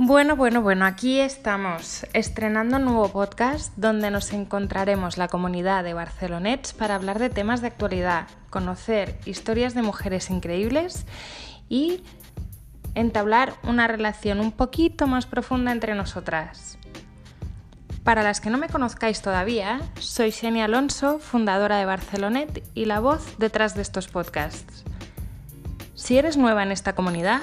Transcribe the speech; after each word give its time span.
Bueno, 0.00 0.36
bueno, 0.36 0.62
bueno, 0.62 0.84
aquí 0.84 1.18
estamos 1.18 2.06
estrenando 2.12 2.76
un 2.76 2.84
nuevo 2.84 3.08
podcast 3.08 3.76
donde 3.76 4.12
nos 4.12 4.32
encontraremos 4.32 5.18
la 5.18 5.26
comunidad 5.26 5.82
de 5.82 5.92
Barcelonets 5.92 6.72
para 6.72 6.94
hablar 6.94 7.18
de 7.18 7.30
temas 7.30 7.62
de 7.62 7.66
actualidad, 7.66 8.28
conocer 8.48 9.18
historias 9.24 9.74
de 9.74 9.82
mujeres 9.82 10.30
increíbles 10.30 11.04
y 11.68 12.04
entablar 12.94 13.54
una 13.64 13.88
relación 13.88 14.38
un 14.38 14.52
poquito 14.52 15.08
más 15.08 15.26
profunda 15.26 15.72
entre 15.72 15.96
nosotras. 15.96 16.78
Para 18.04 18.22
las 18.22 18.40
que 18.40 18.50
no 18.50 18.58
me 18.58 18.68
conozcáis 18.68 19.20
todavía, 19.20 19.80
soy 19.98 20.30
Xenia 20.30 20.66
Alonso, 20.66 21.18
fundadora 21.18 21.76
de 21.76 21.86
Barcelonet 21.86 22.62
y 22.72 22.84
la 22.84 23.00
voz 23.00 23.36
detrás 23.38 23.74
de 23.74 23.82
estos 23.82 24.06
podcasts. 24.06 24.84
Si 25.96 26.18
eres 26.18 26.36
nueva 26.36 26.62
en 26.62 26.70
esta 26.70 26.94
comunidad, 26.94 27.40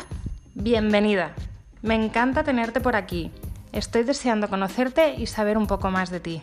bienvenida. 0.54 1.36
Me 1.86 1.94
encanta 1.94 2.44
tenerte 2.44 2.82
por 2.82 2.96
aquí. 2.96 3.32
Estoy 3.72 4.02
deseando 4.02 4.50
conocerte 4.50 5.14
y 5.14 5.28
saber 5.28 5.56
un 5.56 5.68
poco 5.68 5.92
más 5.92 6.10
de 6.10 6.20
ti. 6.20 6.42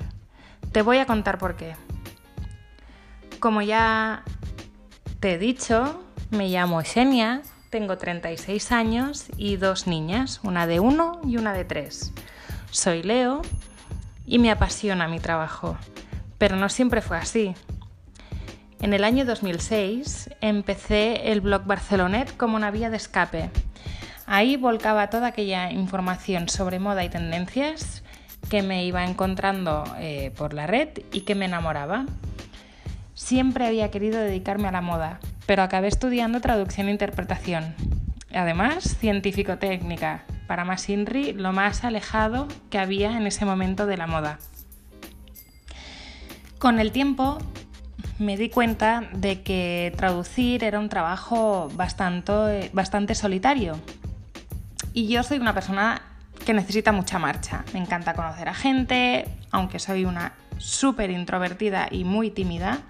Te 0.70 0.82
voy 0.82 0.98
a 0.98 1.06
contar 1.06 1.38
por 1.38 1.56
qué. 1.56 1.74
Como 3.40 3.60
ya 3.60 4.22
te 5.18 5.32
he 5.32 5.38
dicho, 5.38 6.00
me 6.30 6.48
llamo 6.48 6.80
Xenia, 6.82 7.42
tengo 7.70 7.98
36 7.98 8.70
años 8.70 9.26
y 9.36 9.56
dos 9.56 9.88
niñas, 9.88 10.38
una 10.44 10.68
de 10.68 10.78
uno 10.78 11.20
y 11.26 11.38
una 11.38 11.52
de 11.54 11.64
tres. 11.64 12.12
Soy 12.70 13.02
Leo 13.02 13.42
y 14.24 14.38
me 14.38 14.52
apasiona 14.52 15.08
mi 15.08 15.18
trabajo, 15.18 15.76
pero 16.38 16.54
no 16.54 16.68
siempre 16.68 17.02
fue 17.02 17.16
así. 17.16 17.56
En 18.80 18.94
el 18.94 19.02
año 19.02 19.24
2006 19.24 20.30
empecé 20.40 21.32
el 21.32 21.40
blog 21.40 21.64
Barcelonet 21.64 22.36
como 22.36 22.54
una 22.54 22.70
vía 22.70 22.90
de 22.90 22.96
escape 22.96 23.50
Ahí 24.26 24.56
volcaba 24.56 25.10
toda 25.10 25.28
aquella 25.28 25.70
información 25.70 26.48
sobre 26.48 26.78
moda 26.78 27.04
y 27.04 27.08
tendencias 27.08 28.02
que 28.48 28.62
me 28.62 28.84
iba 28.84 29.04
encontrando 29.04 29.84
eh, 29.98 30.32
por 30.36 30.54
la 30.54 30.66
red 30.66 30.88
y 31.12 31.22
que 31.22 31.34
me 31.34 31.46
enamoraba. 31.46 32.06
Siempre 33.14 33.66
había 33.66 33.90
querido 33.90 34.20
dedicarme 34.20 34.68
a 34.68 34.72
la 34.72 34.80
moda, 34.80 35.20
pero 35.46 35.62
acabé 35.62 35.88
estudiando 35.88 36.40
traducción 36.40 36.88
e 36.88 36.92
interpretación. 36.92 37.74
Además, 38.34 38.96
científico-técnica, 38.98 40.24
para 40.46 40.64
más 40.64 40.88
INRI, 40.88 41.32
lo 41.34 41.52
más 41.52 41.84
alejado 41.84 42.48
que 42.70 42.78
había 42.78 43.16
en 43.16 43.26
ese 43.26 43.44
momento 43.44 43.86
de 43.86 43.96
la 43.96 44.06
moda. 44.06 44.38
Con 46.58 46.78
el 46.78 46.92
tiempo 46.92 47.38
me 48.18 48.36
di 48.36 48.48
cuenta 48.48 49.08
de 49.12 49.42
que 49.42 49.92
traducir 49.96 50.64
era 50.64 50.78
un 50.78 50.88
trabajo 50.88 51.68
bastante, 51.74 52.70
bastante 52.72 53.14
solitario 53.14 53.78
y 54.92 55.08
yo 55.08 55.22
soy 55.22 55.38
una 55.38 55.54
persona 55.54 56.02
que 56.44 56.54
necesita 56.54 56.92
mucha 56.92 57.18
marcha. 57.18 57.64
Me 57.72 57.80
encanta 57.80 58.14
conocer 58.14 58.48
a 58.48 58.54
gente, 58.54 59.26
aunque 59.50 59.78
soy 59.78 60.04
una 60.04 60.32
súper 60.58 61.10
introvertida 61.10 61.88
y 61.90 62.04
muy 62.04 62.30
tímida. 62.30 62.80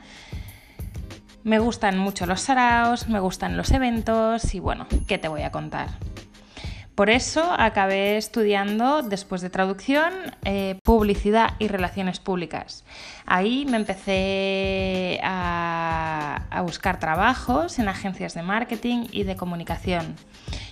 Me 1.45 1.59
gustan 1.59 1.99
mucho 1.99 2.27
los 2.27 2.41
saraos, 2.41 3.09
me 3.09 3.21
gustan 3.21 3.57
los 3.57 3.71
eventos 3.73 4.55
y 4.55 4.61
bueno, 4.61 4.87
¿qué 5.07 5.19
te 5.19 5.29
voy 5.29 5.43
a 5.43 5.51
contar? 5.51 5.89
Por 7.03 7.11
eso 7.11 7.53
acabé 7.59 8.17
estudiando, 8.17 9.03
después 9.03 9.41
de 9.41 9.51
traducción, 9.51 10.13
eh, 10.45 10.79
publicidad 10.85 11.55
y 11.59 11.67
relaciones 11.67 12.21
públicas. 12.21 12.85
Ahí 13.27 13.67
me 13.69 13.77
empecé 13.77 15.19
a, 15.25 16.47
a 16.49 16.63
buscar 16.63 17.01
trabajos 17.01 17.81
en 17.81 17.89
agencias 17.89 18.35
de 18.35 18.43
marketing 18.43 19.09
y 19.11 19.25
de 19.25 19.35
comunicación 19.35 20.15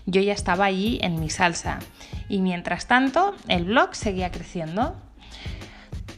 yo 0.07 0.21
ya 0.21 0.33
estaba 0.33 0.67
allí 0.67 1.01
en 1.03 1.19
mi 1.19 1.31
salsa. 1.31 1.81
Y 2.29 2.43
mientras 2.43 2.87
tanto, 2.87 3.35
el 3.49 3.65
blog 3.65 3.97
seguía 3.97 4.31
creciendo. 4.31 4.95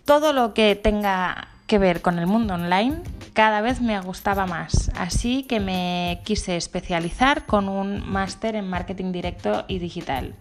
Todo 0.04 0.34
lo 0.34 0.52
que 0.52 0.74
tenga 0.74 1.48
que 1.66 1.78
ver 1.78 2.02
con 2.02 2.18
el 2.18 2.26
mundo 2.26 2.52
online 2.52 3.00
cada 3.32 3.60
vez 3.60 3.80
me 3.80 3.98
gustaba 4.00 4.46
más, 4.46 4.90
así 4.94 5.44
que 5.44 5.60
me 5.60 6.20
quise 6.24 6.56
especializar 6.56 7.46
con 7.46 7.68
un 7.68 8.06
máster 8.06 8.56
en 8.56 8.68
marketing 8.68 9.12
directo 9.12 9.64
y 9.68 9.78
digital. 9.78 10.34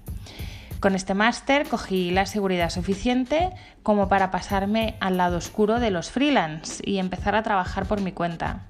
Con 0.81 0.95
este 0.95 1.13
máster 1.13 1.67
cogí 1.67 2.11
la 2.11 2.25
seguridad 2.25 2.69
suficiente 2.69 3.51
como 3.83 4.09
para 4.09 4.31
pasarme 4.31 4.95
al 4.99 5.17
lado 5.17 5.37
oscuro 5.37 5.79
de 5.79 5.91
los 5.91 6.09
freelance 6.09 6.81
y 6.83 6.97
empezar 6.97 7.35
a 7.35 7.43
trabajar 7.43 7.85
por 7.85 8.01
mi 8.01 8.11
cuenta. 8.11 8.63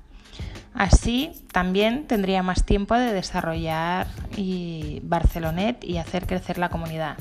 Así 0.74 1.32
también 1.52 2.08
tendría 2.08 2.44
más 2.44 2.66
tiempo 2.66 2.96
de 2.96 3.14
desarrollar 3.14 4.08
y 4.36 5.00
Barcelonet 5.04 5.84
y 5.84 5.98
hacer 5.98 6.28
crecer 6.28 6.58
la 6.58 6.70
comunidad. 6.70 7.18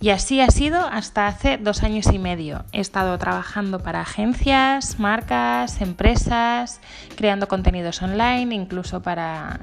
Y 0.00 0.10
así 0.10 0.40
ha 0.40 0.50
sido 0.50 0.80
hasta 0.86 1.26
hace 1.26 1.56
dos 1.56 1.82
años 1.82 2.06
y 2.12 2.18
medio. 2.18 2.64
He 2.72 2.80
estado 2.80 3.16
trabajando 3.18 3.80
para 3.80 4.02
agencias, 4.02 4.98
marcas, 4.98 5.80
empresas, 5.80 6.80
creando 7.16 7.48
contenidos 7.48 8.02
online, 8.02 8.54
incluso 8.54 9.00
para 9.00 9.58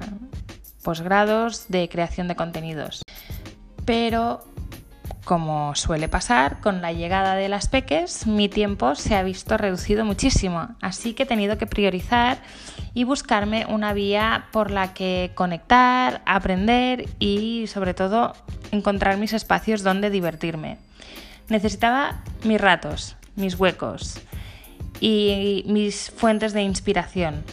posgrados 0.83 1.67
de 1.69 1.87
creación 1.87 2.27
de 2.27 2.35
contenidos. 2.35 3.03
Pero 3.85 4.43
como 5.23 5.73
suele 5.75 6.09
pasar, 6.09 6.59
con 6.59 6.81
la 6.81 6.91
llegada 6.91 7.35
de 7.35 7.47
las 7.47 7.67
peques, 7.67 8.27
mi 8.27 8.49
tiempo 8.49 8.95
se 8.95 9.15
ha 9.15 9.23
visto 9.23 9.57
reducido 9.57 10.03
muchísimo, 10.03 10.75
así 10.81 11.13
que 11.13 11.23
he 11.23 11.25
tenido 11.25 11.57
que 11.57 11.67
priorizar 11.67 12.39
y 12.93 13.03
buscarme 13.03 13.65
una 13.67 13.93
vía 13.93 14.45
por 14.51 14.71
la 14.71 14.93
que 14.93 15.31
conectar, 15.35 16.21
aprender 16.25 17.09
y 17.19 17.65
sobre 17.67 17.93
todo 17.93 18.33
encontrar 18.71 19.17
mis 19.17 19.33
espacios 19.33 19.83
donde 19.83 20.09
divertirme. 20.09 20.77
Necesitaba 21.49 22.23
mis 22.43 22.61
ratos, 22.61 23.15
mis 23.35 23.59
huecos 23.59 24.19
y 24.99 25.63
mis 25.67 26.11
fuentes 26.11 26.53
de 26.53 26.61
inspiración. 26.61 27.43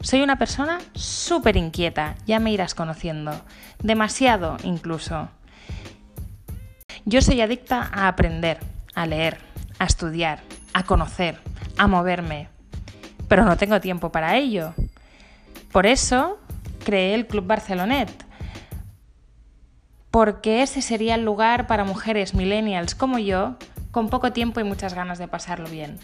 Soy 0.00 0.22
una 0.22 0.38
persona 0.38 0.78
súper 0.94 1.56
inquieta, 1.56 2.14
ya 2.26 2.38
me 2.38 2.52
irás 2.52 2.74
conociendo, 2.74 3.32
demasiado 3.82 4.56
incluso. 4.62 5.28
Yo 7.04 7.20
soy 7.20 7.40
adicta 7.40 7.88
a 7.92 8.06
aprender, 8.06 8.58
a 8.94 9.06
leer, 9.06 9.38
a 9.78 9.86
estudiar, 9.86 10.40
a 10.72 10.84
conocer, 10.84 11.40
a 11.78 11.86
moverme, 11.86 12.48
pero 13.28 13.44
no 13.44 13.56
tengo 13.56 13.80
tiempo 13.80 14.10
para 14.10 14.36
ello. 14.36 14.74
Por 15.72 15.86
eso 15.86 16.38
creé 16.84 17.14
el 17.14 17.26
Club 17.26 17.46
Barcelonet, 17.46 18.10
porque 20.10 20.62
ese 20.62 20.80
sería 20.80 21.14
el 21.14 21.24
lugar 21.24 21.66
para 21.66 21.84
mujeres 21.84 22.34
millennials 22.34 22.94
como 22.94 23.18
yo, 23.18 23.56
con 23.90 24.08
poco 24.08 24.32
tiempo 24.32 24.60
y 24.60 24.64
muchas 24.64 24.94
ganas 24.94 25.18
de 25.18 25.28
pasarlo 25.28 25.68
bien. 25.68 25.98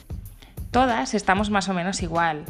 Todas 0.71 1.15
estamos 1.15 1.51
más 1.51 1.69
o 1.69 1.75
menos 1.75 2.03
igual. 2.03 2.45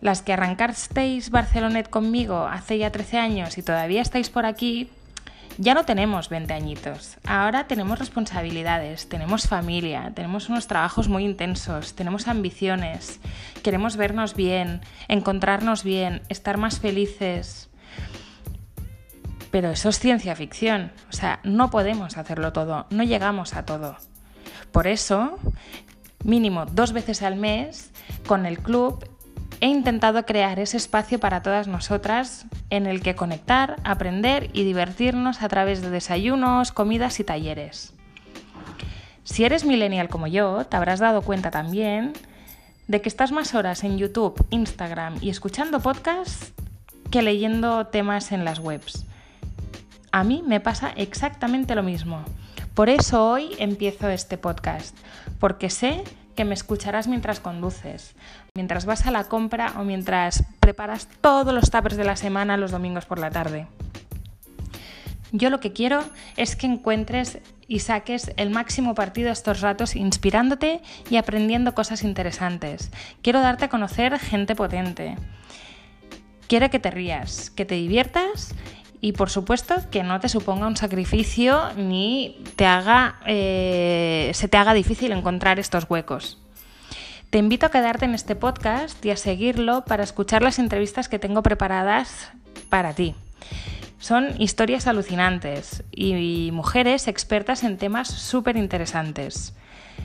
Las 0.00 0.22
que 0.22 0.32
arrancasteis 0.32 1.30
Barcelonet 1.30 1.88
conmigo 1.88 2.46
hace 2.46 2.78
ya 2.78 2.90
13 2.90 3.18
años 3.18 3.58
y 3.58 3.62
todavía 3.62 4.02
estáis 4.02 4.30
por 4.30 4.46
aquí, 4.46 4.90
ya 5.60 5.74
no 5.74 5.84
tenemos 5.84 6.30
20 6.30 6.54
añitos, 6.54 7.18
ahora 7.26 7.66
tenemos 7.66 7.98
responsabilidades, 7.98 9.10
tenemos 9.10 9.46
familia, 9.46 10.10
tenemos 10.14 10.48
unos 10.48 10.66
trabajos 10.66 11.08
muy 11.10 11.22
intensos, 11.26 11.94
tenemos 11.94 12.28
ambiciones, 12.28 13.20
queremos 13.62 13.98
vernos 13.98 14.34
bien, 14.34 14.80
encontrarnos 15.06 15.84
bien, 15.84 16.22
estar 16.30 16.56
más 16.56 16.80
felices. 16.80 17.68
Pero 19.50 19.70
eso 19.70 19.90
es 19.90 19.98
ciencia 19.98 20.34
ficción, 20.34 20.92
o 21.10 21.12
sea, 21.12 21.40
no 21.44 21.68
podemos 21.68 22.16
hacerlo 22.16 22.54
todo, 22.54 22.86
no 22.88 23.02
llegamos 23.02 23.52
a 23.52 23.66
todo. 23.66 23.98
Por 24.72 24.86
eso, 24.86 25.38
mínimo 26.24 26.64
dos 26.64 26.94
veces 26.94 27.20
al 27.20 27.36
mes, 27.36 27.92
con 28.26 28.46
el 28.46 28.60
club 28.60 29.04
he 29.60 29.66
intentado 29.66 30.24
crear 30.24 30.58
ese 30.58 30.76
espacio 30.76 31.20
para 31.20 31.42
todas 31.42 31.68
nosotras 31.68 32.46
en 32.70 32.86
el 32.86 33.02
que 33.02 33.14
conectar, 33.14 33.76
aprender 33.84 34.50
y 34.52 34.64
divertirnos 34.64 35.42
a 35.42 35.48
través 35.48 35.82
de 35.82 35.90
desayunos, 35.90 36.72
comidas 36.72 37.20
y 37.20 37.24
talleres. 37.24 37.94
Si 39.24 39.44
eres 39.44 39.64
millennial 39.64 40.08
como 40.08 40.26
yo, 40.26 40.64
te 40.64 40.76
habrás 40.76 40.98
dado 40.98 41.22
cuenta 41.22 41.50
también 41.50 42.14
de 42.88 43.00
que 43.00 43.08
estás 43.08 43.32
más 43.32 43.54
horas 43.54 43.84
en 43.84 43.98
YouTube, 43.98 44.44
Instagram 44.50 45.18
y 45.20 45.30
escuchando 45.30 45.80
podcasts 45.80 46.52
que 47.10 47.22
leyendo 47.22 47.86
temas 47.86 48.32
en 48.32 48.44
las 48.44 48.58
webs. 48.58 49.04
A 50.10 50.24
mí 50.24 50.42
me 50.44 50.58
pasa 50.58 50.90
exactamente 50.96 51.74
lo 51.74 51.82
mismo. 51.82 52.24
Por 52.74 52.88
eso 52.88 53.28
hoy 53.28 53.50
empiezo 53.58 54.08
este 54.08 54.38
podcast, 54.38 54.96
porque 55.38 55.70
sé 55.70 56.02
que 56.40 56.46
me 56.46 56.54
escucharás 56.54 57.06
mientras 57.06 57.38
conduces, 57.38 58.14
mientras 58.54 58.86
vas 58.86 59.04
a 59.04 59.10
la 59.10 59.24
compra 59.24 59.74
o 59.76 59.84
mientras 59.84 60.42
preparas 60.58 61.06
todos 61.20 61.52
los 61.52 61.70
tuppers 61.70 61.98
de 61.98 62.04
la 62.04 62.16
semana 62.16 62.56
los 62.56 62.70
domingos 62.70 63.04
por 63.04 63.18
la 63.18 63.30
tarde. 63.30 63.66
Yo 65.32 65.50
lo 65.50 65.60
que 65.60 65.74
quiero 65.74 66.02
es 66.38 66.56
que 66.56 66.64
encuentres 66.64 67.40
y 67.68 67.80
saques 67.80 68.32
el 68.38 68.48
máximo 68.48 68.94
partido 68.94 69.30
estos 69.30 69.60
ratos 69.60 69.94
inspirándote 69.94 70.80
y 71.10 71.16
aprendiendo 71.18 71.74
cosas 71.74 72.04
interesantes. 72.04 72.90
Quiero 73.20 73.42
darte 73.42 73.66
a 73.66 73.68
conocer 73.68 74.18
gente 74.18 74.56
potente. 74.56 75.16
Quiero 76.48 76.70
que 76.70 76.78
te 76.78 76.90
rías, 76.90 77.50
que 77.50 77.66
te 77.66 77.74
diviertas 77.74 78.54
y 79.00 79.12
por 79.12 79.30
supuesto 79.30 79.74
que 79.90 80.02
no 80.02 80.20
te 80.20 80.28
suponga 80.28 80.66
un 80.66 80.76
sacrificio 80.76 81.72
ni 81.76 82.42
te 82.56 82.66
haga, 82.66 83.16
eh, 83.26 84.30
se 84.34 84.48
te 84.48 84.56
haga 84.56 84.74
difícil 84.74 85.12
encontrar 85.12 85.58
estos 85.58 85.86
huecos. 85.88 86.38
Te 87.30 87.38
invito 87.38 87.66
a 87.66 87.70
quedarte 87.70 88.04
en 88.04 88.14
este 88.14 88.34
podcast 88.34 89.04
y 89.04 89.10
a 89.10 89.16
seguirlo 89.16 89.84
para 89.84 90.02
escuchar 90.02 90.42
las 90.42 90.58
entrevistas 90.58 91.08
que 91.08 91.18
tengo 91.18 91.42
preparadas 91.42 92.30
para 92.68 92.92
ti. 92.92 93.14
Son 94.00 94.40
historias 94.40 94.86
alucinantes 94.86 95.84
y 95.92 96.50
mujeres 96.52 97.06
expertas 97.06 97.62
en 97.64 97.78
temas 97.78 98.08
súper 98.08 98.56
interesantes. 98.56 99.54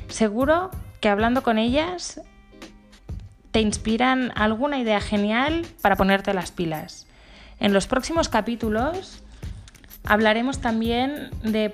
Seguro 0.08 0.70
que 1.02 1.10
hablando 1.10 1.44
con 1.44 1.58
ellas 1.58 2.22
te 3.52 3.62
inspiran 3.62 4.32
alguna 4.36 4.80
idea 4.80 5.00
genial 5.00 5.66
para 5.82 5.96
ponerte 5.96 6.34
las 6.34 6.52
pilas. 6.52 7.08
En 7.60 7.74
los 7.74 7.88
próximos 7.88 8.30
capítulos 8.30 9.24
hablaremos 10.04 10.60
también 10.60 11.30
de 11.44 11.74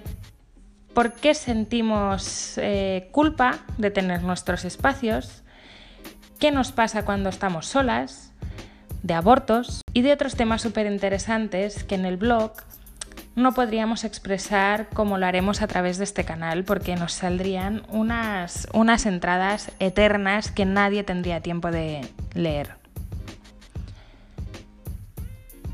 por 0.94 1.14
qué 1.14 1.34
sentimos 1.34 2.58
eh, 2.58 3.10
culpa 3.12 3.60
de 3.78 3.92
tener 3.92 4.24
nuestros 4.24 4.66
espacios, 4.66 5.44
qué 6.40 6.52
nos 6.52 6.72
pasa 6.72 7.06
cuando 7.06 7.30
estamos 7.30 7.68
solas, 7.68 8.34
de 9.04 9.14
abortos 9.14 9.82
y 9.94 10.02
de 10.02 10.14
otros 10.14 10.36
temas 10.36 10.62
súper 10.62 10.86
interesantes 10.86 11.84
que 11.84 11.96
en 11.96 12.06
el 12.06 12.18
blog 12.18 12.54
no 13.36 13.54
podríamos 13.54 14.04
expresar 14.04 14.90
como 14.90 15.18
lo 15.18 15.26
haremos 15.26 15.62
a 15.62 15.68
través 15.68 15.98
de 15.98 16.04
este 16.04 16.26
canal 16.26 16.64
porque 16.64 16.96
nos 16.96 17.14
saldrían 17.14 17.84
unas, 17.90 18.68
unas 18.74 19.06
entradas 19.06 19.72
eternas 19.80 20.52
que 20.52 20.66
nadie 20.66 21.04
tendría 21.04 21.42
tiempo 21.42 21.72
de 21.72 22.02
leer. 22.34 22.81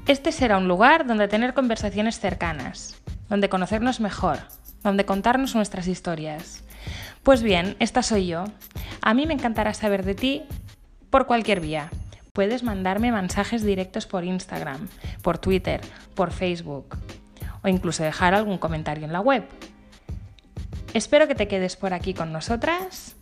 Este 0.07 0.31
será 0.31 0.57
un 0.57 0.69
lugar 0.69 1.05
donde 1.05 1.27
tener 1.27 1.53
conversaciones 1.53 2.17
cercanas, 2.17 2.95
donde 3.27 3.49
conocernos 3.49 3.99
mejor, 3.99 4.39
donde 4.81 5.05
contarnos 5.05 5.53
nuestras 5.53 5.85
historias. 5.85 6.63
Pues 7.23 7.43
bien, 7.43 7.75
esta 7.79 8.01
soy 8.01 8.27
yo. 8.27 8.45
A 9.01 9.13
mí 9.13 9.27
me 9.27 9.33
encantará 9.33 9.73
saber 9.73 10.05
de 10.05 10.15
ti 10.15 10.43
por 11.09 11.27
cualquier 11.27 11.59
vía. 11.59 11.89
Puedes 12.31 12.63
mandarme 12.63 13.11
mensajes 13.11 13.63
directos 13.63 14.07
por 14.07 14.23
Instagram, 14.23 14.87
por 15.21 15.39
Twitter, 15.39 15.81
por 16.15 16.31
Facebook 16.31 16.97
o 17.61 17.67
incluso 17.67 18.01
dejar 18.01 18.33
algún 18.33 18.59
comentario 18.59 19.03
en 19.03 19.11
la 19.11 19.19
web. 19.19 19.43
Espero 20.93 21.27
que 21.27 21.35
te 21.35 21.49
quedes 21.49 21.75
por 21.75 21.93
aquí 21.93 22.13
con 22.13 22.31
nosotras 22.31 23.17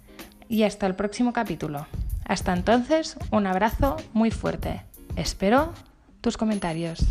y 0.48 0.62
hasta 0.62 0.86
el 0.86 0.94
próximo 0.94 1.34
capítulo. 1.34 1.88
Hasta 2.26 2.54
entonces, 2.54 3.18
un 3.31 3.48
abrazo 3.48 3.98
muy 4.14 4.30
fuerte. 4.30 4.84
Espero 5.16 5.74
tus 6.25 6.38
comentarios. 6.38 7.06